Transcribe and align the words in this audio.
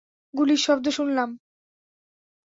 গুলির 0.33 0.61
শব্দ 0.65 0.85
শুনলাম! 0.89 1.29